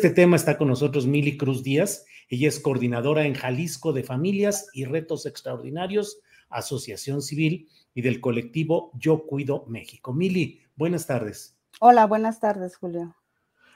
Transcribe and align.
Este 0.00 0.14
tema 0.14 0.36
está 0.36 0.56
con 0.56 0.68
nosotros 0.68 1.06
Mili 1.06 1.36
Cruz 1.36 1.62
Díaz. 1.62 2.06
Ella 2.30 2.48
es 2.48 2.58
coordinadora 2.58 3.26
en 3.26 3.34
Jalisco 3.34 3.92
de 3.92 4.02
Familias 4.02 4.70
y 4.72 4.86
Retos 4.86 5.26
Extraordinarios, 5.26 6.22
Asociación 6.48 7.20
Civil 7.20 7.68
y 7.92 8.00
del 8.00 8.22
colectivo 8.22 8.92
Yo 8.94 9.26
Cuido 9.26 9.66
México. 9.68 10.14
Mili, 10.14 10.62
buenas 10.74 11.06
tardes. 11.06 11.54
Hola, 11.80 12.06
buenas 12.06 12.40
tardes, 12.40 12.76
Julio. 12.76 13.14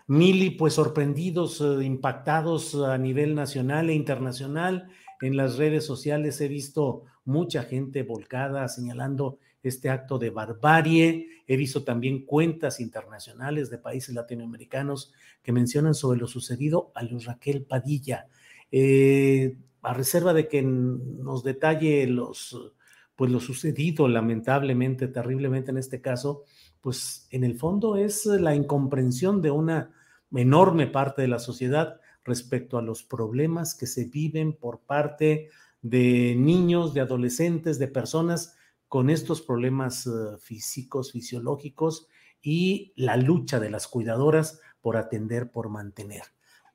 Mili, 0.06 0.48
pues 0.48 0.72
sorprendidos, 0.72 1.61
eh, 1.61 1.84
impactados 1.84 2.75
a 2.75 2.97
nivel 2.97 3.34
nacional 3.34 3.91
e 3.91 3.94
internacional. 3.94 4.88
En 5.20 5.36
las 5.36 5.59
redes 5.59 5.84
sociales 5.84 6.41
he 6.41 6.48
visto 6.48 7.03
mucha 7.27 7.64
gente 7.64 8.03
volcada 8.03 8.66
señalando 8.69 9.41
este 9.69 9.91
acto 9.91 10.19
de 10.19 10.31
barbarie. 10.31 11.29
He 11.47 11.57
visto 11.57 11.84
también 11.84 12.25
cuentas 12.25 12.81
internacionales 12.81 13.71
de 13.71 13.79
países 13.79 14.15
latinoamericanos 14.15 15.12
que 15.43 15.53
mencionan 15.53 15.95
sobre 15.95 16.19
lo 16.19 16.27
sucedido 16.27 16.93
a 16.95 17.03
Luz 17.03 17.27
Raquel 17.27 17.65
Padilla. 17.65 18.29
Eh, 18.71 19.56
a 19.83 19.93
reserva 19.93 20.33
de 20.33 20.48
que 20.48 20.62
nos 20.62 21.45
detalle 21.45 22.06
los, 22.06 22.73
pues 23.17 23.31
lo 23.31 23.41
sucedido 23.41 24.09
lamentablemente, 24.09 25.09
terriblemente 25.09 25.71
en 25.71 25.78
este 25.78 26.01
caso, 26.01 26.45
pues 26.81 27.28
en 27.31 27.45
el 27.45 27.59
fondo 27.59 27.97
es 27.97 28.27
la 28.27 28.55
incomprensión 28.55 29.43
de 29.43 29.51
una 29.51 29.91
enorme 30.34 30.87
parte 30.87 31.23
de 31.23 31.28
la 31.28 31.39
sociedad 31.39 32.01
respecto 32.25 32.78
a 32.78 32.83
los 32.83 33.03
problemas 33.03 33.75
que 33.75 33.87
se 33.87 34.06
viven 34.06 34.55
por 34.55 34.81
parte 34.81 35.51
de 35.83 36.34
niños, 36.34 36.95
de 36.95 37.03
adolescentes, 37.03 37.78
de 37.78 37.89
personas 37.89 38.56
con 38.95 39.11
estos 39.11 39.42
problemas 39.42 40.06
uh, 40.06 40.39
físicos, 40.39 41.10
fisiológicos 41.10 42.06
y 42.41 42.93
la 42.94 43.16
lucha 43.16 43.59
de 43.59 43.69
las 43.69 43.88
cuidadoras 43.88 44.60
por 44.81 44.97
atender, 44.97 45.50
por 45.50 45.69
mantener. 45.69 46.22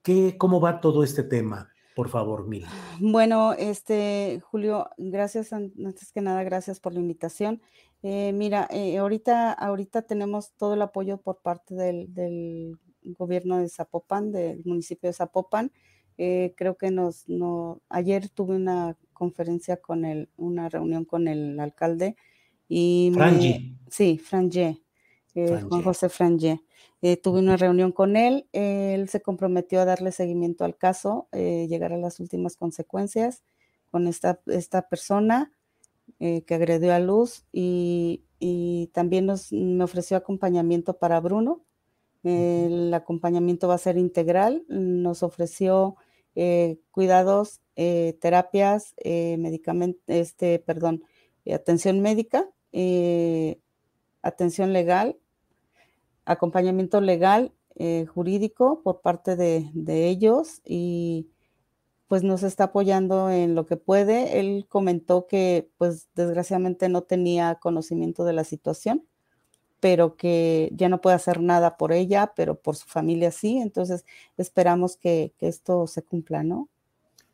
¿Qué, 0.03 0.35
¿Cómo 0.37 0.59
va 0.59 0.81
todo 0.81 1.05
este 1.05 1.23
tema? 1.23 1.69
Por 1.95 2.09
favor, 2.09 2.45
Mila. 2.45 2.67
Bueno, 2.99 3.53
este, 3.53 4.41
Julio, 4.43 4.89
gracias, 4.97 5.53
antes 5.53 6.11
que 6.11 6.19
nada, 6.19 6.43
gracias 6.43 6.81
por 6.81 6.93
la 6.93 6.99
invitación. 6.99 7.61
Eh, 8.03 8.33
mira, 8.33 8.67
eh, 8.69 8.97
ahorita, 8.97 9.53
ahorita 9.53 10.01
tenemos 10.01 10.51
todo 10.57 10.73
el 10.73 10.81
apoyo 10.81 11.21
por 11.21 11.41
parte 11.41 11.73
del, 11.73 12.77
gobierno 13.17 13.59
de 13.59 13.69
Zapopan, 13.69 14.33
del 14.33 14.61
municipio 14.65 15.07
de 15.09 15.13
Zapopan. 15.13 15.71
Eh, 16.17 16.53
creo 16.57 16.75
que 16.75 16.91
nos, 16.91 17.29
no, 17.29 17.81
ayer 17.87 18.27
tuve 18.27 18.57
una 18.57 18.97
conferencia 19.19 19.77
con 19.77 20.05
el, 20.05 20.29
una 20.37 20.69
reunión 20.69 21.03
con 21.03 21.27
el 21.27 21.59
alcalde 21.59 22.15
y 22.69 23.11
sí, 23.89 24.17
Frangé, 24.17 24.81
eh, 25.35 25.61
Juan 25.67 25.83
José 25.83 26.07
Frangé. 26.07 26.61
Eh, 27.01 27.17
tuve 27.17 27.39
una 27.39 27.57
reunión 27.57 27.91
con 27.91 28.15
él, 28.15 28.47
él 28.53 29.09
se 29.09 29.21
comprometió 29.21 29.81
a 29.81 29.85
darle 29.85 30.11
seguimiento 30.11 30.63
al 30.63 30.77
caso, 30.77 31.27
eh, 31.31 31.67
llegar 31.69 31.91
a 31.93 31.97
las 31.97 32.19
últimas 32.19 32.55
consecuencias 32.55 33.43
con 33.91 34.07
esta, 34.07 34.39
esta 34.47 34.87
persona 34.89 35.51
eh, 36.19 36.43
que 36.43 36.55
agredió 36.55 36.93
a 36.93 36.99
Luz 36.99 37.45
y, 37.51 38.23
y 38.39 38.87
también 38.93 39.25
nos, 39.25 39.51
me 39.51 39.83
ofreció 39.83 40.15
acompañamiento 40.17 40.97
para 40.97 41.19
Bruno. 41.19 41.65
El 42.23 42.93
acompañamiento 42.93 43.69
va 43.69 43.75
a 43.75 43.77
ser 43.77 43.97
integral. 43.97 44.65
Nos 44.67 45.23
ofreció 45.23 45.95
eh, 46.35 46.79
cuidados, 46.91 47.61
eh, 47.75 48.17
terapias, 48.21 48.93
eh, 48.97 49.37
medicamentos, 49.37 50.03
este, 50.07 50.59
perdón, 50.59 51.03
atención 51.51 52.01
médica, 52.01 52.47
atención 54.21 54.73
legal, 54.73 55.17
acompañamiento 56.25 57.01
legal, 57.01 57.51
jurídico 58.13 58.81
por 58.83 59.01
parte 59.01 59.35
de, 59.35 59.69
de 59.73 60.09
ellos 60.09 60.61
y 60.65 61.29
pues 62.07 62.23
nos 62.23 62.43
está 62.43 62.65
apoyando 62.65 63.29
en 63.29 63.55
lo 63.55 63.65
que 63.65 63.77
puede. 63.77 64.39
Él 64.39 64.65
comentó 64.67 65.27
que 65.27 65.71
pues 65.77 66.09
desgraciadamente 66.13 66.89
no 66.89 67.03
tenía 67.03 67.55
conocimiento 67.55 68.25
de 68.25 68.33
la 68.33 68.43
situación, 68.43 69.07
pero 69.79 70.15
que 70.15 70.69
ya 70.73 70.89
no 70.89 71.01
puede 71.01 71.15
hacer 71.15 71.41
nada 71.41 71.77
por 71.77 71.91
ella, 71.91 72.33
pero 72.35 72.55
por 72.55 72.75
su 72.75 72.87
familia 72.87 73.31
sí. 73.31 73.57
Entonces 73.57 74.05
esperamos 74.37 74.97
que, 74.97 75.33
que 75.37 75.47
esto 75.47 75.87
se 75.87 76.03
cumpla, 76.03 76.43
¿no? 76.43 76.69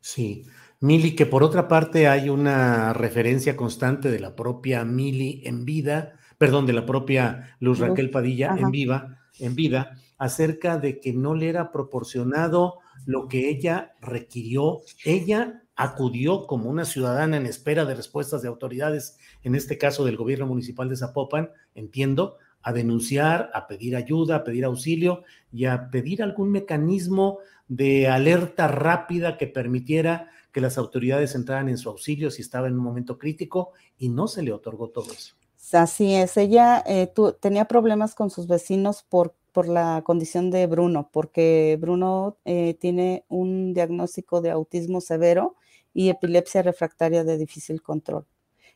Sí. 0.00 0.44
Mili, 0.80 1.16
que 1.16 1.26
por 1.26 1.42
otra 1.42 1.68
parte 1.68 2.06
hay 2.06 2.28
una 2.28 2.92
referencia 2.92 3.56
constante 3.56 4.10
de 4.10 4.20
la 4.20 4.36
propia 4.36 4.84
Mili 4.84 5.42
en 5.44 5.64
vida, 5.64 6.18
perdón, 6.38 6.66
de 6.66 6.74
la 6.74 6.86
propia 6.86 7.56
Luz 7.60 7.78
Raquel 7.78 8.10
Padilla 8.10 8.52
Ajá. 8.52 8.60
en 8.60 8.70
viva, 8.70 9.18
en 9.38 9.54
vida, 9.54 9.98
acerca 10.18 10.78
de 10.78 11.00
que 11.00 11.12
no 11.12 11.34
le 11.34 11.48
era 11.48 11.72
proporcionado 11.72 12.78
lo 13.04 13.26
que 13.26 13.48
ella 13.48 13.94
requirió. 14.00 14.82
Ella 15.04 15.62
acudió 15.76 16.46
como 16.46 16.70
una 16.70 16.86
ciudadana 16.86 17.36
en 17.36 17.46
espera 17.46 17.84
de 17.84 17.94
respuestas 17.94 18.42
de 18.42 18.48
autoridades, 18.48 19.18
en 19.42 19.54
este 19.54 19.76
caso 19.76 20.04
del 20.04 20.16
gobierno 20.16 20.46
municipal 20.46 20.88
de 20.88 20.96
Zapopan, 20.96 21.50
entiendo, 21.74 22.38
a 22.62 22.72
denunciar, 22.72 23.50
a 23.54 23.68
pedir 23.68 23.94
ayuda, 23.94 24.36
a 24.36 24.44
pedir 24.44 24.64
auxilio 24.64 25.22
y 25.52 25.66
a 25.66 25.90
pedir 25.90 26.22
algún 26.22 26.50
mecanismo 26.50 27.38
de 27.68 28.08
alerta 28.08 28.68
rápida 28.68 29.36
que 29.36 29.46
permitiera 29.46 30.30
que 30.50 30.60
las 30.60 30.78
autoridades 30.78 31.34
entraran 31.34 31.68
en 31.68 31.78
su 31.78 31.90
auxilio 31.90 32.30
si 32.30 32.40
estaba 32.40 32.66
en 32.66 32.74
un 32.74 32.82
momento 32.82 33.18
crítico 33.18 33.72
y 33.98 34.08
no 34.08 34.26
se 34.26 34.42
le 34.42 34.52
otorgó 34.52 34.88
todo 34.88 35.12
eso. 35.12 35.34
Así 35.72 36.14
es, 36.14 36.36
ella 36.36 36.82
eh, 36.86 37.12
tenía 37.40 37.66
problemas 37.66 38.14
con 38.14 38.30
sus 38.30 38.46
vecinos 38.46 39.02
por, 39.02 39.34
por, 39.52 39.68
la 39.68 40.02
condición 40.04 40.50
de 40.50 40.66
Bruno, 40.66 41.10
porque 41.12 41.76
Bruno 41.80 42.38
eh, 42.44 42.74
tiene 42.80 43.24
un 43.28 43.74
diagnóstico 43.74 44.40
de 44.40 44.50
autismo 44.50 45.00
severo 45.00 45.56
y 45.96 46.10
epilepsia 46.10 46.60
refractaria 46.60 47.24
de 47.24 47.38
difícil 47.38 47.80
control. 47.80 48.26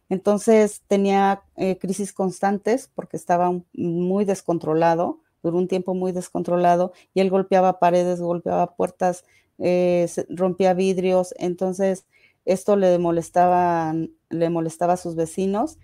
Entonces 0.09 0.81
tenía 0.89 1.43
eh, 1.55 1.77
crisis 1.77 2.15
constantes 2.15 2.91
porque 2.95 3.19
estaba 3.19 3.53
muy 3.75 4.25
descontrolado, 4.25 5.21
duró 5.43 5.59
un 5.59 5.69
tiempo 5.69 5.93
muy 5.93 6.13
descontrolado 6.13 6.95
y 7.13 7.21
él 7.21 7.29
golpeaba 7.29 7.79
paredes, 7.79 8.23
golpeaba 8.23 8.75
puertas, 8.75 9.25
eh, 9.59 10.09
rompía 10.31 10.73
vidrios. 10.73 11.35
Entonces 11.39 12.07
esto 12.47 12.75
le 12.77 12.99
molestaba, 12.99 13.95
le 14.31 14.49
molestaba 14.49 14.95
a 14.95 14.97
sus 14.97 15.15
vecinos 15.15 15.79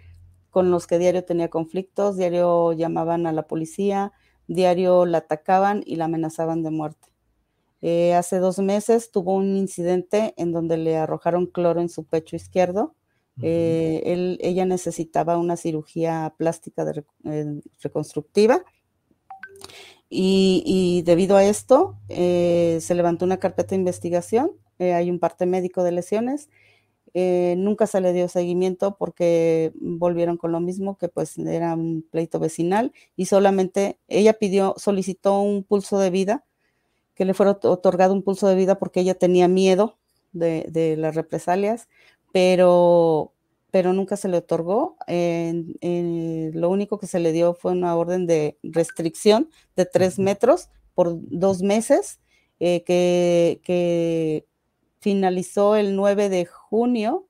con 0.48 0.70
los 0.70 0.86
que 0.86 0.98
diario 0.98 1.22
tenía 1.22 1.50
conflictos, 1.50 2.16
diario 2.16 2.72
llamaban 2.72 3.26
a 3.26 3.32
la 3.32 3.46
policía, 3.46 4.14
diario 4.48 5.04
la 5.04 5.18
atacaban 5.18 5.82
y 5.84 5.96
la 5.96 6.06
amenazaban 6.06 6.62
de 6.62 6.70
muerte. 6.70 7.15
Eh, 7.82 8.14
hace 8.14 8.38
dos 8.38 8.58
meses 8.58 9.10
tuvo 9.10 9.34
un 9.34 9.56
incidente 9.56 10.34
en 10.36 10.52
donde 10.52 10.76
le 10.76 10.96
arrojaron 10.96 11.46
cloro 11.46 11.80
en 11.80 11.88
su 11.88 12.04
pecho 12.04 12.36
izquierdo. 12.36 12.94
Uh 13.38 13.40
-huh. 13.40 13.44
eh, 13.44 14.02
él, 14.06 14.38
ella 14.40 14.64
necesitaba 14.64 15.36
una 15.36 15.56
cirugía 15.56 16.34
plástica 16.38 16.84
de, 16.84 17.04
eh, 17.24 17.60
reconstructiva 17.82 18.64
Y, 20.08 21.02
debido 21.04 21.36
a 21.36 21.44
esto, 21.44 21.98
se 22.08 22.94
levantó 22.94 23.24
una 23.24 23.38
carpeta 23.38 23.70
de 23.70 23.76
investigación, 23.76 24.52
hay 24.78 25.10
un 25.10 25.18
parte 25.18 25.46
médico 25.46 25.82
de 25.82 25.90
lesiones, 25.92 26.48
nunca 27.56 27.86
se 27.88 28.00
le 28.00 28.12
dio 28.12 28.28
seguimiento 28.28 28.96
porque 28.98 29.72
volvieron 29.80 30.36
con 30.36 30.52
lo 30.52 30.60
mismo, 30.60 30.96
que 30.96 31.08
pues 31.08 31.36
era 31.38 31.74
un 31.74 32.06
pleito 32.08 32.38
vecinal 32.38 32.92
y 33.16 33.26
solamente 33.26 33.98
ella 34.06 34.34
pidió, 34.34 34.74
solicitó 34.78 35.40
un 35.40 35.64
pulso 35.64 35.98
de 35.98 36.10
vida, 36.10 36.44
que 37.16 37.24
le 37.24 37.34
fuera 37.34 37.58
otorgado 37.62 38.14
un 38.14 38.22
pulso 38.22 38.46
de 38.46 38.54
vida 38.54 38.78
porque 38.78 39.00
ella 39.00 39.14
tenía 39.14 39.48
miedo 39.48 39.98
de, 40.32 40.66
de 40.70 40.96
las 40.96 41.16
represalias, 41.16 41.88
pero 42.32 43.32
pero 43.76 43.92
nunca 43.92 44.16
se 44.16 44.28
le 44.28 44.38
otorgó. 44.38 44.96
lo 45.06 46.70
único 46.70 46.98
que 46.98 47.06
se 47.06 47.20
le 47.20 47.32
dio 47.32 47.52
fue 47.52 47.72
una 47.72 47.94
orden 47.94 48.26
de 48.26 48.58
restricción 48.62 49.50
de 49.76 49.84
tres 49.84 50.18
metros 50.18 50.70
por 50.94 51.18
dos 51.28 51.60
meses, 51.60 52.18
eh, 52.58 52.84
que, 52.84 54.46
finalizó 55.00 55.76
el 55.76 55.94
9 55.94 56.30
de 56.30 56.46
junio, 56.46 57.28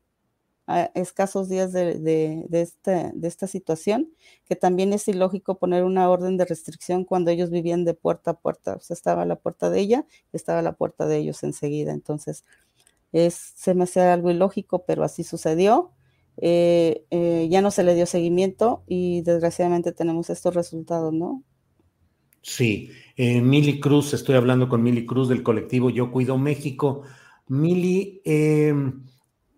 a 0.67 0.91
escasos 0.95 1.49
días 1.49 1.73
de, 1.73 2.47
esta, 2.51 3.13
de 3.15 3.29
esta 3.29 3.47
situación, 3.47 4.11
que 4.45 4.57
también 4.57 4.93
es 4.93 5.07
ilógico 5.07 5.59
poner 5.59 5.85
una 5.85 6.11
orden 6.11 6.37
de 6.37 6.45
restricción 6.45 7.05
cuando 7.05 7.31
ellos 7.31 7.51
vivían 7.51 7.85
de 7.85 7.95
puerta 7.95 8.33
a 8.33 8.39
puerta. 8.39 8.75
O 8.75 8.81
sea, 8.81 8.95
estaba 8.95 9.25
la 9.25 9.37
puerta 9.37 9.71
de 9.71 9.81
ella, 9.81 10.07
estaba 10.33 10.63
la 10.63 10.73
puerta 10.73 11.07
de 11.07 11.19
ellos 11.19 11.43
enseguida. 11.43 11.93
Entonces, 11.93 12.45
es, 13.13 13.35
se 13.35 13.75
me 13.75 13.85
hace 13.85 14.01
algo 14.01 14.31
ilógico, 14.31 14.85
pero 14.85 15.05
así 15.05 15.23
sucedió. 15.25 15.93
Eh, 16.39 17.07
eh, 17.11 17.49
ya 17.51 17.63
no 17.63 17.71
se 17.71 17.83
le 17.83 17.95
dio 17.95 18.05
seguimiento 18.05 18.83
y 18.87 19.23
desgraciadamente 19.23 19.93
tenemos 19.93 20.29
estos 20.29 20.55
resultados, 20.55 21.13
¿no? 21.13 21.43
Sí, 22.43 22.91
eh, 23.17 23.41
Mili 23.41 23.81
Cruz, 23.81 24.15
estoy 24.15 24.37
hablando 24.37 24.69
con 24.69 24.83
Mili 24.83 25.07
Cruz 25.07 25.29
del 25.29 25.43
colectivo 25.43 25.91
Yo 25.91 26.13
Cuido 26.13 26.39
México. 26.39 27.03
Mili, 27.49 28.21
em, 28.25 29.06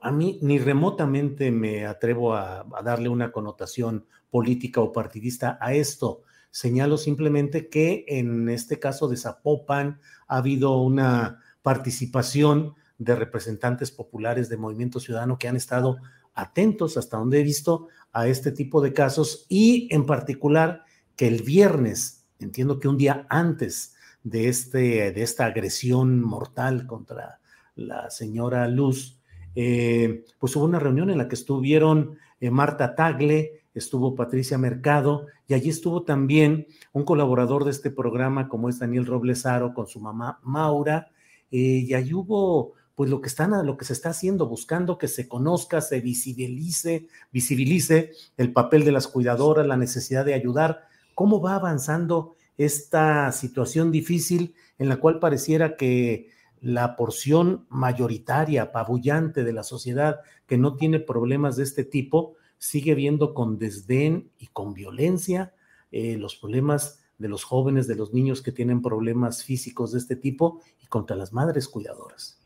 a 0.00 0.12
mí 0.12 0.38
ni 0.42 0.58
remotamente 0.58 1.50
me 1.50 1.86
atrevo 1.86 2.34
a, 2.34 2.66
darle 2.84 3.08
una 3.08 3.32
connotación 3.32 4.06
política 4.30 4.80
o 4.80 4.92
partidista 4.92 5.58
a 5.60 5.74
esto. 5.74 6.22
Señalo 6.50 6.96
simplemente 6.96 7.68
que 7.68 8.04
en 8.08 8.48
este 8.48 8.78
caso 8.78 9.08
de 9.08 9.16
Zapopan 9.16 10.00
ha 10.26 10.38
habido 10.38 10.80
una 10.80 11.40
participación 11.62 12.74
de 12.98 13.14
representantes 13.14 13.90
populares 13.90 14.48
de 14.48 14.56
Movimiento 14.56 15.00
Ciudadano 15.00 15.38
que 15.38 15.48
han 15.48 15.56
estado 15.56 15.98
atentos 16.34 16.96
hasta 16.96 17.16
donde 17.16 17.40
he 17.40 17.44
visto 17.44 17.88
a 18.12 18.28
este 18.28 18.52
tipo 18.52 18.80
de 18.80 18.92
casos 18.92 19.46
y 19.48 19.88
en 19.94 20.06
particular 20.06 20.84
que 21.16 21.26
el 21.26 21.42
viernes, 21.42 22.26
entiendo 22.38 22.78
que 22.78 22.88
un 22.88 22.96
día 22.96 23.26
antes 23.28 23.94
de, 24.22 24.48
este, 24.48 25.12
de 25.12 25.22
esta 25.22 25.46
agresión 25.46 26.22
mortal 26.22 26.86
contra 26.86 27.40
la 27.74 28.10
señora 28.10 28.68
Luz, 28.68 29.17
eh, 29.54 30.24
pues 30.38 30.54
hubo 30.56 30.64
una 30.64 30.78
reunión 30.78 31.10
en 31.10 31.18
la 31.18 31.28
que 31.28 31.34
estuvieron 31.34 32.18
eh, 32.40 32.50
Marta 32.50 32.94
Tagle, 32.94 33.62
estuvo 33.74 34.14
Patricia 34.14 34.58
Mercado 34.58 35.26
y 35.46 35.54
allí 35.54 35.70
estuvo 35.70 36.02
también 36.02 36.66
un 36.92 37.04
colaborador 37.04 37.64
de 37.64 37.70
este 37.70 37.90
programa 37.90 38.48
como 38.48 38.68
es 38.68 38.78
Daniel 38.78 39.06
Roblesaro 39.06 39.74
con 39.74 39.86
su 39.86 40.00
mamá 40.00 40.40
Maura 40.42 41.08
eh, 41.50 41.84
y 41.86 41.94
ahí 41.94 42.12
hubo 42.12 42.74
pues 42.94 43.10
lo 43.10 43.20
que 43.20 43.28
están, 43.28 43.64
lo 43.64 43.76
que 43.76 43.84
se 43.84 43.92
está 43.92 44.10
haciendo, 44.10 44.48
buscando 44.48 44.98
que 44.98 45.06
se 45.06 45.28
conozca, 45.28 45.80
se 45.80 46.00
visibilice, 46.00 47.06
visibilice 47.30 48.10
el 48.36 48.52
papel 48.52 48.84
de 48.84 48.90
las 48.90 49.06
cuidadoras, 49.06 49.66
la 49.68 49.76
necesidad 49.76 50.24
de 50.24 50.34
ayudar. 50.34 50.88
¿Cómo 51.14 51.40
va 51.40 51.54
avanzando 51.54 52.34
esta 52.56 53.30
situación 53.30 53.92
difícil 53.92 54.54
en 54.78 54.88
la 54.88 54.96
cual 54.96 55.20
pareciera 55.20 55.76
que 55.76 56.30
la 56.60 56.96
porción 56.96 57.66
mayoritaria, 57.68 58.62
apabullante 58.62 59.44
de 59.44 59.52
la 59.52 59.62
sociedad 59.62 60.20
que 60.46 60.58
no 60.58 60.76
tiene 60.76 61.00
problemas 61.00 61.56
de 61.56 61.64
este 61.64 61.84
tipo, 61.84 62.34
sigue 62.58 62.94
viendo 62.94 63.34
con 63.34 63.58
desdén 63.58 64.30
y 64.38 64.48
con 64.48 64.74
violencia 64.74 65.54
eh, 65.90 66.16
los 66.16 66.36
problemas 66.36 67.00
de 67.18 67.28
los 67.28 67.44
jóvenes, 67.44 67.86
de 67.86 67.96
los 67.96 68.12
niños 68.12 68.42
que 68.42 68.52
tienen 68.52 68.82
problemas 68.82 69.42
físicos 69.42 69.92
de 69.92 69.98
este 69.98 70.16
tipo 70.16 70.60
y 70.82 70.86
contra 70.86 71.16
las 71.16 71.32
madres 71.32 71.68
cuidadoras. 71.68 72.38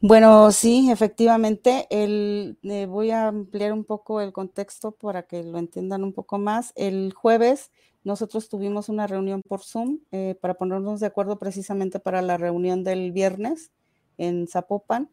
Bueno, 0.00 0.52
sí, 0.52 0.90
efectivamente. 0.92 1.88
El, 1.90 2.58
eh, 2.62 2.86
voy 2.86 3.10
a 3.10 3.28
ampliar 3.28 3.72
un 3.72 3.84
poco 3.84 4.20
el 4.20 4.32
contexto 4.32 4.92
para 4.92 5.24
que 5.24 5.42
lo 5.42 5.58
entiendan 5.58 6.04
un 6.04 6.12
poco 6.12 6.38
más. 6.38 6.72
El 6.76 7.12
jueves 7.12 7.72
nosotros 8.08 8.48
tuvimos 8.48 8.88
una 8.88 9.06
reunión 9.06 9.42
por 9.46 9.62
Zoom 9.62 10.00
eh, 10.12 10.34
para 10.40 10.54
ponernos 10.54 10.98
de 10.98 11.06
acuerdo 11.06 11.38
precisamente 11.38 12.00
para 12.00 12.22
la 12.22 12.38
reunión 12.38 12.82
del 12.82 13.12
viernes 13.12 13.70
en 14.16 14.48
Zapopan 14.48 15.10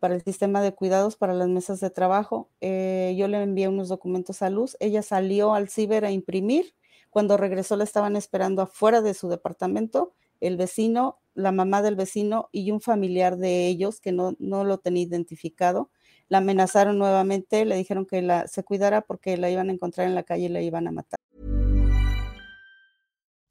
para 0.00 0.14
el 0.14 0.22
sistema 0.22 0.62
de 0.62 0.72
cuidados 0.72 1.16
para 1.16 1.34
las 1.34 1.48
mesas 1.48 1.80
de 1.80 1.90
trabajo. 1.90 2.50
Eh, 2.60 3.14
yo 3.16 3.28
le 3.28 3.42
envié 3.42 3.68
unos 3.68 3.88
documentos 3.88 4.42
a 4.42 4.50
Luz. 4.50 4.76
Ella 4.80 5.02
salió 5.02 5.54
al 5.54 5.68
ciber 5.68 6.04
a 6.04 6.10
imprimir. 6.10 6.74
Cuando 7.10 7.36
regresó 7.36 7.76
la 7.76 7.84
estaban 7.84 8.16
esperando 8.16 8.62
afuera 8.62 9.00
de 9.00 9.14
su 9.14 9.28
departamento. 9.28 10.12
El 10.40 10.56
vecino 10.56 11.20
la 11.34 11.52
mamá 11.52 11.82
del 11.82 11.96
vecino 11.96 12.48
y 12.52 12.70
un 12.70 12.80
familiar 12.80 13.36
de 13.36 13.66
ellos 13.66 14.00
que 14.00 14.12
no, 14.12 14.36
no 14.38 14.64
lo 14.64 14.78
tenía 14.78 15.02
identificado. 15.02 15.90
La 16.28 16.38
amenazaron 16.38 16.96
nuevamente, 16.98 17.64
le 17.64 17.76
dijeron 17.76 18.06
que 18.06 18.44
se 18.46 18.62
cuidara 18.62 19.02
porque 19.02 19.36
la 19.36 19.50
iban 19.50 19.68
a 19.68 19.72
encontrar 19.72 20.06
en 20.06 20.14
la 20.14 20.22
calle 20.22 20.46
y 20.46 20.48
la 20.48 20.62
iban 20.62 20.86
a 20.86 20.92
matar. 20.92 21.23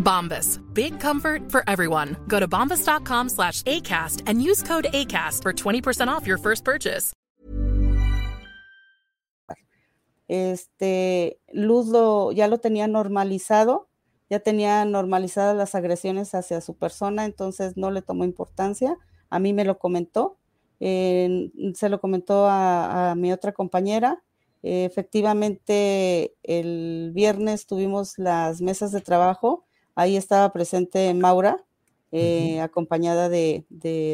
Bombas. 0.00 0.58
Big 0.74 0.98
comfort 0.98 1.50
for 1.50 1.62
everyone. 1.68 2.16
Go 2.26 2.40
to 2.40 2.48
bombas.com 2.48 3.28
slash 3.28 3.62
ACAST 3.62 4.24
and 4.26 4.42
use 4.42 4.62
code 4.62 4.88
ACAST 4.92 5.42
for 5.42 5.52
20% 5.52 6.08
off 6.08 6.26
your 6.26 6.38
first 6.38 6.64
purchase. 6.64 7.12
Este, 10.28 11.40
Luz 11.52 11.88
lo, 11.88 12.32
ya 12.32 12.46
lo 12.46 12.58
tenía 12.58 12.86
normalizado, 12.86 13.88
ya 14.28 14.38
tenía 14.38 14.84
normalizadas 14.84 15.56
las 15.56 15.74
agresiones 15.74 16.34
hacia 16.34 16.60
su 16.60 16.76
persona, 16.76 17.24
entonces 17.24 17.76
no 17.76 17.90
le 17.90 18.00
tomó 18.00 18.24
importancia. 18.24 18.96
A 19.28 19.38
mí 19.40 19.52
me 19.52 19.64
lo 19.64 19.78
comentó 19.78 20.40
se 20.80 21.88
lo 21.88 22.00
comentó 22.00 22.46
a, 22.48 23.14
mi 23.16 23.32
otra 23.32 23.52
compañera. 23.52 24.22
efectivamente, 24.62 26.34
el 26.42 27.12
viernes 27.14 27.66
tuvimos 27.66 28.18
las 28.18 28.60
mesas 28.60 28.92
de 28.92 29.00
trabajo. 29.00 29.66
Ahí 29.94 30.16
estaba 30.16 30.52
presente 30.52 31.12
Maura, 31.14 31.64
eh, 32.12 32.60
acompañada 32.60 33.28
de, 33.28 33.64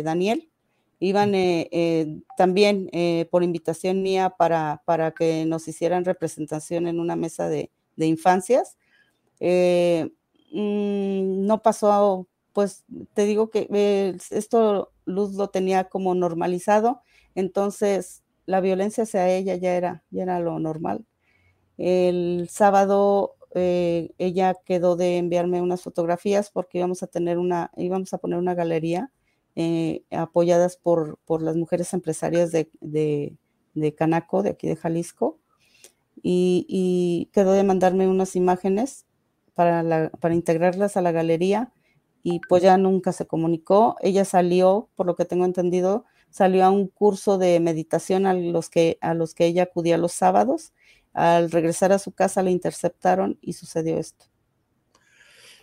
Daniel. 0.05 0.51
Iban 0.99 1.35
eh, 1.35 1.69
eh, 1.73 2.21
también 2.37 2.91
por 3.31 3.43
invitación 3.43 4.03
mía 4.03 4.31
para, 4.31 4.83
para, 4.85 5.13
que 5.13 5.45
nos 5.47 5.69
hicieran 5.69 6.05
representación 6.05 6.87
en 6.87 7.01
una 7.01 7.17
mesa 7.17 7.49
de, 7.49 7.71
de 7.97 8.07
infancias. 8.07 8.77
Mm, 9.41 11.47
no 11.47 11.63
pasó, 11.63 12.29
pues 12.53 12.85
te 13.15 13.27
digo 13.27 13.51
que 13.51 13.69
esto 14.31 14.93
Luz 15.05 15.35
lo 15.35 15.49
tenía 15.49 15.85
como 15.85 16.15
normalizado, 16.15 17.03
entonces 17.35 18.23
la 18.47 18.61
violencia 18.61 19.05
hacia 19.05 19.29
ella 19.29 19.57
ya 19.57 19.75
era, 19.75 20.05
ya 20.11 20.23
era 20.23 20.41
lo 20.41 20.59
normal. 20.59 21.05
El 21.77 22.49
sábado 22.51 23.37
eh, 23.55 24.11
ella 24.19 24.55
quedó 24.65 24.97
de 24.97 25.19
enviarme 25.19 25.63
unas 25.63 25.83
fotografías 25.83 26.51
porque 26.51 26.79
íbamos 26.79 27.03
a 27.03 27.07
tener 27.07 27.39
una, 27.39 27.71
íbamos 27.77 28.13
a 28.13 28.19
poner 28.19 28.39
una 28.39 28.55
galería 28.55 29.11
eh, 29.55 30.05
apoyadas 30.11 30.77
por, 30.77 31.19
por, 31.25 31.43
las 31.43 31.57
mujeres 31.57 31.95
empresarias 31.95 32.53
de, 32.53 32.69
de 33.77 33.95
Canaco, 33.95 34.43
de 34.43 34.51
aquí 34.51 34.67
de 34.67 34.77
Jalisco, 34.77 35.39
y, 36.23 37.31
quedó 37.33 37.53
de 37.53 37.63
mandarme 37.63 38.09
unas 38.09 38.37
imágenes 38.37 39.07
para, 39.55 40.11
para 40.21 40.35
integrarlas 40.35 40.97
a 40.97 41.03
la 41.03 41.13
galería 41.13 41.73
y 42.23 42.41
pues 42.49 42.63
ya 42.63 42.77
nunca 42.77 43.13
se 43.13 43.27
comunicó. 43.27 43.97
Ella 44.01 44.25
salió, 44.25 44.89
por 44.97 45.07
lo 45.07 45.15
que 45.15 45.25
tengo 45.25 45.45
entendido, 45.45 46.05
salió 46.31 46.65
a 46.65 46.71
un 46.71 46.89
curso 46.89 47.39
de 47.39 47.61
meditación 47.61 48.27
a 48.27 48.35
los 48.35 48.69
que, 48.69 48.99
a 49.01 49.15
los 49.15 49.35
que 49.35 49.47
ella 49.47 49.65
acudía 49.65 49.99
los 49.99 50.13
sábados. 50.13 50.73
Al 51.17 51.51
regresar 51.51 51.93
a 51.93 51.99
su 51.99 52.13
casa 52.13 52.43
la 52.43 52.51
interceptaron 52.51 53.39
y 53.41 53.55
sucedió 53.55 53.97
esto. 53.97 54.27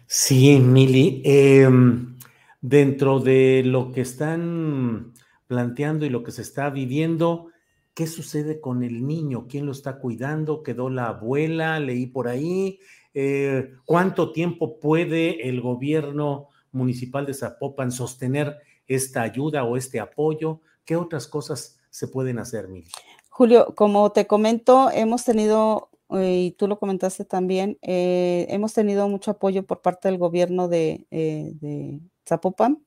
Sí, 0.08 0.58
Mili. 0.58 1.22
Em, 1.24 2.18
dentro 2.60 3.20
de 3.20 3.62
lo 3.64 3.92
que 3.92 4.02
están 4.02 5.14
planteando 5.46 6.08
y 6.08 6.10
lo 6.10 6.24
que 6.24 6.32
se 6.32 6.42
está 6.42 6.72
viviendo, 6.72 7.50
¿qué 7.94 8.08
sucede 8.08 8.60
con 8.60 8.82
el 8.82 9.06
niño? 9.06 9.46
¿Quién 9.48 9.68
lo 9.68 9.74
está 9.74 10.00
cuidando? 10.00 10.64
¿Quedó 10.64 10.90
la 10.90 11.10
abuela? 11.10 11.80
Leí 11.80 12.08
por 12.08 12.28
ahí. 12.28 12.80
Eh, 13.14 13.76
¿Cuánto 13.86 14.32
tiempo 14.32 14.80
puede 14.80 15.48
el 15.48 15.62
gobierno 15.62 16.48
municipal 16.72 17.28
de 17.28 17.36
Zapopan 17.36 17.92
sostener 17.92 18.58
esta 18.88 19.22
ayuda 19.22 19.66
o 19.66 19.78
este 19.78 20.00
apoyo? 20.00 20.62
¿Qué 20.84 20.96
otras 20.96 21.28
cosas 21.28 21.80
se 21.92 22.08
pueden 22.08 22.40
hacer, 22.40 22.70
Mili? 22.70 22.90
Julio, 23.36 23.74
como 23.76 24.12
te 24.12 24.28
comento, 24.28 24.92
hemos 24.92 25.26
tenido 25.26 25.90
y 26.12 26.52
tú 26.52 26.68
lo 26.68 26.78
comentaste 26.78 27.26
también, 27.26 27.80
eh, 27.82 28.46
hemos 28.50 28.74
tenido 28.74 29.10
mucho 29.10 29.32
apoyo 29.32 29.66
por 29.66 29.82
parte 29.82 30.08
del 30.08 30.20
gobierno 30.20 30.68
de, 30.68 31.08
eh, 31.10 32.00
Zapopan. 32.30 32.86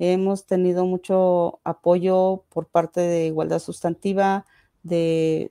Hemos 0.00 0.44
tenido 0.44 0.86
mucho 0.86 1.60
apoyo 1.62 2.44
por 2.48 2.66
parte 2.66 3.00
de 3.00 3.26
Igualdad 3.26 3.60
Sustantiva, 3.60 4.44
de, 4.82 5.48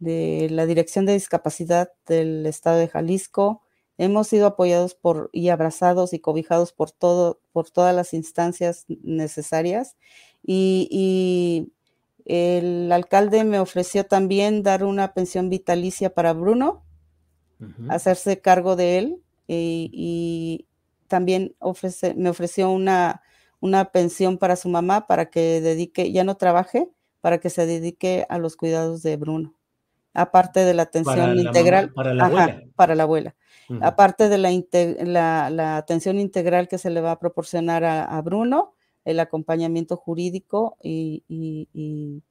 la 0.00 0.64
Dirección 0.64 1.04
de 1.04 1.12
Discapacidad 1.12 1.92
del 2.06 2.46
Estado 2.46 2.78
de 2.78 2.88
Jalisco. 2.88 3.60
Hemos 3.98 4.28
sido 4.28 4.46
apoyados 4.46 4.94
por 4.94 5.28
y 5.34 5.50
abrazados 5.50 6.14
y 6.14 6.20
cobijados 6.20 6.72
por 6.72 6.90
todo, 6.90 7.38
por 7.52 7.68
todas 7.68 7.94
las 7.94 8.14
instancias 8.14 8.86
necesarias. 8.88 9.94
y 10.42 11.72
el 12.26 12.90
alcalde 12.90 13.44
me 13.44 13.60
ofreció 13.60 14.04
también 14.04 14.64
dar 14.64 14.84
una 14.84 15.14
pensión 15.14 15.48
vitalicia 15.48 16.12
para 16.12 16.32
Bruno, 16.32 16.82
hacerse 17.88 18.40
cargo 18.40 18.76
de 18.76 18.98
él 18.98 19.22
y, 19.46 20.66
también 21.08 21.54
ofrece, 21.60 22.14
me 22.14 22.28
ofreció 22.28 22.70
una, 22.70 23.22
una 23.60 23.92
pensión 23.92 24.38
para 24.38 24.56
su 24.56 24.68
mamá 24.68 25.06
para 25.06 25.30
que 25.30 25.60
dedique, 25.60 26.10
ya 26.10 26.24
no 26.24 26.36
trabaje, 26.36 26.90
para 27.20 27.38
que 27.38 27.48
se 27.48 27.64
dedique 27.64 28.26
a 28.28 28.38
los 28.38 28.56
cuidados 28.56 29.02
de 29.04 29.16
Bruno. 29.16 29.54
Aparte 30.12 30.60
de 30.60 30.74
la 30.74 30.82
atención 30.82 31.38
integral. 31.38 31.92
para 31.92 32.12
la 32.12 32.26
abuela. 32.26 32.62
Para 32.74 32.94
la 32.96 33.02
abuela. 33.04 33.36
Aparte 33.80 34.28
de 34.28 34.38
la, 34.38 35.50
la, 35.50 35.76
atención 35.76 36.18
integral 36.18 36.66
que 36.66 36.78
se 36.78 36.90
le 36.90 37.00
va 37.00 37.12
a 37.12 37.18
proporcionar 37.20 37.84
a 37.84 38.20
Bruno, 38.22 38.75
el 39.06 39.20
acompañamiento 39.20 39.96
jurídico 39.96 40.76
y, 40.82 41.22
y, 41.28 42.22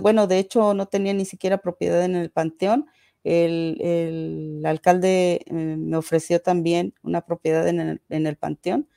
bueno, 0.00 0.26
de 0.26 0.38
hecho 0.38 0.72
no 0.72 0.86
tenía 0.86 1.12
ni 1.12 1.26
siquiera 1.26 1.58
propiedad 1.58 2.02
en 2.04 2.16
el 2.16 2.30
panteón. 2.30 2.86
El, 3.24 4.62
alcalde 4.64 5.44
eh, 5.46 5.52
me 5.52 5.96
ofreció 5.96 6.40
también 6.40 6.94
una 7.02 7.22
propiedad 7.22 7.66
en 7.68 8.00
el, 8.08 8.36
panteón 8.36 8.88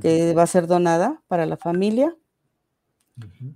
que 0.00 0.34
va 0.34 0.42
a 0.42 0.46
ser 0.46 0.66
donada 0.66 1.22
para 1.28 1.46
la 1.46 1.56
familia. 1.56 2.16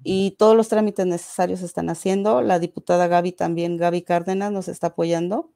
Y 0.02 0.32
todos 0.38 0.56
los 0.56 0.68
trámites 0.68 1.06
necesarios 1.06 1.60
se 1.60 1.66
están 1.66 1.90
haciendo. 1.90 2.42
La 2.42 2.58
diputada 2.58 3.08
Gaby 3.08 3.32
también, 3.32 3.76
Gaby 3.76 4.02
Cárdenas, 4.02 4.52
nos 4.52 4.68
está 4.68 4.88
apoyando. 4.88 5.52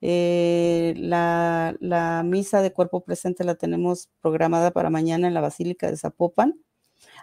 Eh, 0.00 0.94
la, 0.96 1.76
la, 1.80 2.22
misa 2.24 2.60
de 2.60 2.72
cuerpo 2.72 3.04
presente 3.04 3.44
la 3.44 3.54
tenemos 3.54 4.10
programada 4.20 4.72
para 4.72 4.90
mañana 4.90 5.28
en 5.28 5.34
la 5.34 5.40
Basílica 5.40 5.90
de 5.90 5.96
Zapopan. 5.96 6.60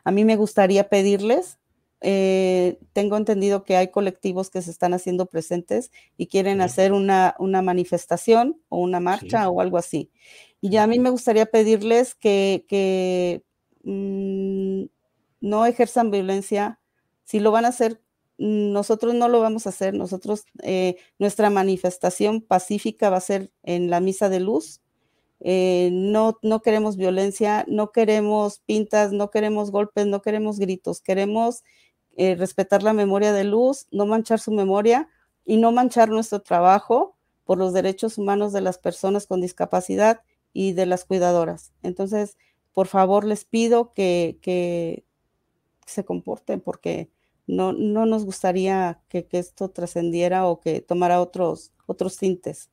A 0.03 0.11
mí 0.11 0.25
me 0.25 0.35
gustaría 0.35 0.89
pedirles, 0.89 1.59
eh, 2.01 2.79
tengo 2.93 3.17
entendido 3.17 3.63
que 3.65 3.75
hay 3.75 3.89
colectivos 3.89 4.49
que 4.49 4.61
se 4.61 4.71
están 4.71 4.93
haciendo 4.93 5.25
presentes 5.25 5.91
y 6.15 6.27
quieren 6.27 6.61
hacer 6.61 6.93
una, 6.93 7.35
una, 7.39 7.61
manifestación 7.61 8.61
o 8.69 8.77
una 8.77 9.01
marcha 9.01 9.49
o 9.49 9.59
algo 9.59 9.77
así. 9.77 10.09
Y 10.61 10.69
ya 10.69 10.83
a 10.83 10.87
mí 10.87 10.99
me 10.99 11.09
gustaría 11.09 11.45
pedirles 11.45 12.15
que, 12.15 13.43
mm, 13.83 14.85
no 15.41 15.65
ejerzan 15.65 16.11
violencia. 16.11 16.79
Si 17.23 17.39
lo 17.39 17.51
van 17.51 17.65
a 17.65 17.69
hacer, 17.69 18.01
nosotros 18.37 19.13
no 19.13 19.27
lo 19.27 19.41
vamos 19.41 19.65
a 19.65 19.69
hacer. 19.69 19.93
Nosotros, 19.93 20.45
eh, 20.63 20.97
nuestra 21.17 21.49
manifestación 21.49 22.41
pacífica 22.41 23.09
va 23.09 23.17
a 23.17 23.21
ser 23.21 23.51
en 23.63 23.89
la 23.89 23.99
misa 23.99 24.29
de 24.29 24.39
luz 24.39 24.81
eh, 25.41 25.89
no, 25.93 26.37
no 26.41 26.61
queremos 26.61 26.97
violencia, 26.97 27.65
no 27.67 27.91
queremos 27.91 28.59
pintas, 28.59 29.11
no 29.13 29.29
queremos 29.29 29.71
golpes, 29.71 30.05
no 30.05 30.21
queremos 30.21 30.59
gritos, 30.59 31.01
queremos 31.01 31.63
eh, 32.17 32.35
respetar 32.35 32.83
la 32.83 32.93
memoria 32.93 33.31
de 33.31 33.45
Luz, 33.45 33.87
no 33.91 34.05
manchar 34.05 34.39
su 34.39 34.51
memoria 34.51 35.07
y 35.45 35.57
no 35.57 35.71
manchar 35.71 36.09
nuestro 36.09 36.41
trabajo 36.41 37.15
por 37.45 37.57
los 37.57 37.73
derechos 37.73 38.17
humanos 38.17 38.51
de 38.51 38.61
las 38.61 38.77
personas 38.77 39.25
con 39.25 39.41
discapacidad 39.41 40.21
y 40.51 40.73
de 40.73 40.85
las 40.85 41.05
cuidadoras. 41.05 41.71
Entonces, 41.81 42.37
por 42.73 42.87
favor, 42.87 43.23
les 43.23 43.45
pido 43.45 43.93
que, 43.93 45.05
se 45.85 46.05
comporten 46.05 46.61
porque 46.61 47.09
no, 47.47 47.73
no 47.73 48.05
nos 48.05 48.25
gustaría 48.25 49.01
que, 49.09 49.25
que 49.25 49.39
esto 49.39 49.69
trascendiera 49.69 50.45
o 50.45 50.59
que 50.59 50.81
tomara 50.81 51.19
otros, 51.19 51.71
otros 51.87 52.17
tintes. 52.17 52.69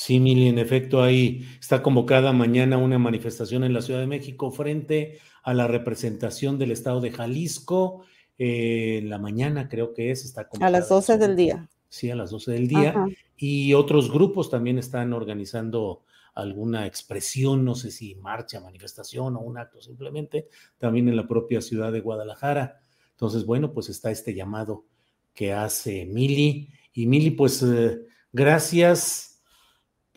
Sí, 0.00 0.18
Mili, 0.18 0.48
en 0.48 0.58
efecto, 0.58 1.02
ahí 1.02 1.46
está 1.60 1.82
convocada 1.82 2.32
mañana 2.32 2.78
una 2.78 2.98
manifestación 2.98 3.64
en 3.64 3.74
la 3.74 3.82
Ciudad 3.82 4.00
de 4.00 4.06
México 4.06 4.50
frente 4.50 5.18
a 5.42 5.52
la 5.52 5.66
representación 5.66 6.58
del 6.58 6.70
Estado 6.70 7.02
de 7.02 7.10
Jalisco. 7.10 8.06
Eh, 8.38 9.02
la 9.04 9.18
mañana 9.18 9.68
creo 9.68 9.92
que 9.92 10.10
es, 10.10 10.24
está 10.24 10.48
convocada. 10.48 10.68
A 10.68 10.80
las 10.80 10.88
12 10.88 11.18
del 11.18 11.36
día. 11.36 11.68
Sí, 11.90 12.10
a 12.10 12.16
las 12.16 12.30
12 12.30 12.52
del 12.52 12.66
día. 12.66 12.94
Y 13.36 13.74
otros 13.74 14.10
grupos 14.10 14.48
también 14.48 14.78
están 14.78 15.12
organizando 15.12 16.04
alguna 16.32 16.86
expresión, 16.86 17.62
no 17.62 17.74
sé 17.74 17.90
si 17.90 18.14
marcha, 18.14 18.58
manifestación 18.58 19.36
o 19.36 19.40
un 19.40 19.58
acto 19.58 19.82
simplemente, 19.82 20.48
también 20.78 21.10
en 21.10 21.16
la 21.16 21.28
propia 21.28 21.60
ciudad 21.60 21.92
de 21.92 22.00
Guadalajara. 22.00 22.80
Entonces, 23.10 23.44
bueno, 23.44 23.74
pues 23.74 23.90
está 23.90 24.10
este 24.10 24.32
llamado 24.32 24.86
que 25.34 25.52
hace 25.52 26.06
Mili. 26.06 26.70
Y 26.94 27.04
Mili, 27.04 27.32
pues 27.32 27.62
eh, 27.62 28.00
gracias 28.32 29.29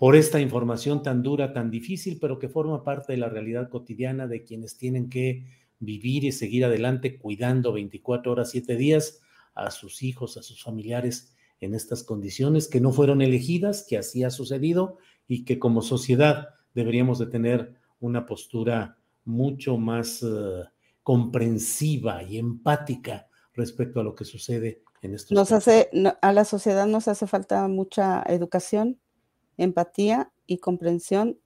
por 0.03 0.17
esta 0.17 0.41
información 0.41 1.01
tan 1.01 1.23
dura, 1.23 1.53
tan 1.53 1.71
difícil, 1.71 2.17
pero 2.19 2.37
que 2.37 2.49
forma 2.49 2.83
parte 2.83 3.13
de 3.13 3.17
la 3.19 3.29
realidad 3.29 3.69
cotidiana 3.69 4.27
de 4.27 4.43
quienes 4.43 4.75
tienen 4.77 5.09
que 5.09 5.45
vivir 5.79 6.25
y 6.25 6.33
seguir 6.33 6.65
adelante 6.65 7.17
cuidando 7.17 7.71
24 7.71 8.33
horas, 8.33 8.51
7 8.51 8.75
días 8.75 9.21
a 9.55 9.71
sus 9.71 10.03
hijos, 10.03 10.35
a 10.35 10.43
sus 10.43 10.61
familiares 10.61 11.33
en 11.61 11.73
estas 11.73 12.03
condiciones 12.03 12.67
que 12.67 12.81
no 12.81 12.91
fueron 12.91 13.21
elegidas, 13.21 13.85
que 13.87 13.97
así 13.97 14.25
ha 14.25 14.29
sucedido 14.29 14.97
y 15.25 15.45
que 15.45 15.57
como 15.57 15.81
sociedad 15.81 16.49
deberíamos 16.75 17.17
de 17.17 17.27
tener 17.27 17.73
una 18.01 18.25
postura 18.25 18.97
mucho 19.23 19.77
más 19.77 20.21
uh, 20.21 20.65
comprensiva 21.01 22.23
y 22.23 22.39
empática 22.39 23.29
respecto 23.53 24.01
a 24.01 24.03
lo 24.03 24.15
que 24.15 24.25
sucede 24.25 24.83
en 25.01 25.13
estos 25.13 25.31
nos 25.31 25.53
hace 25.53 25.89
a 26.21 26.33
la 26.33 26.43
sociedad 26.43 26.87
nos 26.87 27.07
hace 27.07 27.25
falta 27.25 27.69
mucha 27.69 28.21
educación 28.27 28.99
empatía 29.57 30.31
y 30.45 30.57
comprensión 30.57 31.39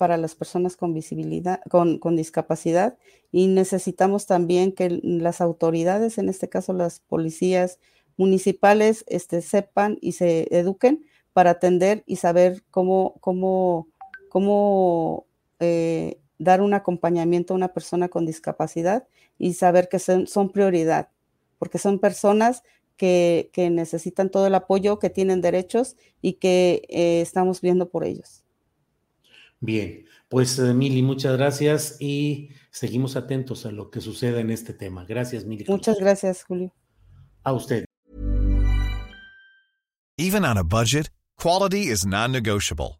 para 0.00 0.16
las 0.16 0.34
personas 0.34 0.76
con 0.76 0.94
visibilidad, 0.94 1.60
con, 1.68 2.16
discapacidad. 2.16 2.96
Y 3.32 3.48
necesitamos 3.48 4.24
también 4.24 4.72
que 4.72 4.88
las 5.02 5.42
autoridades, 5.42 6.16
en 6.16 6.30
este 6.30 6.48
caso 6.48 6.72
las 6.72 7.00
policías 7.00 7.78
municipales, 8.16 9.04
este, 9.08 9.42
sepan 9.42 9.98
y 10.00 10.12
se 10.12 10.48
eduquen 10.56 11.04
para 11.34 11.50
atender 11.50 12.02
y 12.06 12.16
saber 12.16 12.62
cómo, 12.70 13.16
cómo, 13.20 13.88
cómo 14.30 15.26
eh, 15.58 16.18
dar 16.38 16.62
un 16.62 16.72
acompañamiento 16.72 17.52
a 17.52 17.58
una 17.58 17.74
persona 17.74 18.08
con 18.08 18.24
discapacidad 18.24 19.06
y 19.36 19.52
saber 19.52 19.90
que 19.90 19.98
son, 19.98 20.26
son 20.26 20.50
prioridad, 20.50 21.10
porque 21.58 21.76
son 21.76 21.98
personas 21.98 22.62
que, 23.00 23.70
necesitan 23.70 24.30
todo 24.30 24.46
el 24.46 24.54
apoyo, 24.54 24.98
que 24.98 25.08
tienen 25.08 25.40
derechos 25.40 25.96
y 26.20 26.34
que 26.34 26.82
eh, 26.88 27.22
estamos 27.22 27.62
viendo 27.62 27.88
por 27.88 28.04
ellos. 28.04 28.44
Bien, 29.60 30.04
pues 30.28 30.58
Mili, 30.58 31.02
muchas 31.02 31.36
gracias 31.36 31.96
y 31.98 32.50
seguimos 32.70 33.16
atentos 33.16 33.66
a 33.66 33.72
lo 33.72 33.90
que 33.90 34.00
suceda 34.00 34.40
en 34.40 34.50
este 34.50 34.74
tema. 34.74 35.04
Gracias, 35.06 35.44
Mili. 35.44 35.64
Muchas 35.68 35.98
gracias, 35.98 36.44
Julio. 36.44 36.72
A 37.42 37.52
usted. 37.52 37.84
Even 40.18 40.44
on 40.44 40.58
a 40.58 40.62
budget, 40.62 41.10
quality 41.36 41.90
is 41.90 42.04
non-negotiable. 42.04 42.99